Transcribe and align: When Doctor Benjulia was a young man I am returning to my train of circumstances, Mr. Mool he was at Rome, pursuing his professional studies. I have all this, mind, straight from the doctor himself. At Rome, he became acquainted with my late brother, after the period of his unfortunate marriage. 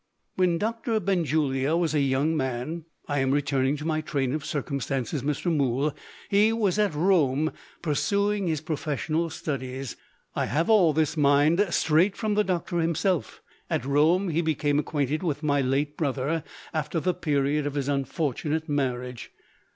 When 0.35 0.57
Doctor 0.57 0.99
Benjulia 0.99 1.77
was 1.77 1.93
a 1.93 1.99
young 2.01 2.35
man 2.35 2.85
I 3.07 3.19
am 3.19 3.29
returning 3.29 3.77
to 3.77 3.85
my 3.85 4.01
train 4.01 4.33
of 4.33 4.43
circumstances, 4.43 5.21
Mr. 5.21 5.55
Mool 5.55 5.93
he 6.27 6.51
was 6.51 6.79
at 6.79 6.95
Rome, 6.95 7.51
pursuing 7.83 8.47
his 8.47 8.61
professional 8.61 9.29
studies. 9.29 9.95
I 10.35 10.47
have 10.47 10.71
all 10.71 10.91
this, 10.93 11.15
mind, 11.15 11.67
straight 11.69 12.17
from 12.17 12.33
the 12.33 12.43
doctor 12.43 12.79
himself. 12.79 13.43
At 13.69 13.85
Rome, 13.85 14.29
he 14.29 14.41
became 14.41 14.79
acquainted 14.79 15.21
with 15.21 15.43
my 15.43 15.61
late 15.61 15.97
brother, 15.97 16.43
after 16.73 16.99
the 16.99 17.13
period 17.13 17.67
of 17.67 17.75
his 17.75 17.87
unfortunate 17.87 18.67
marriage. 18.67 19.31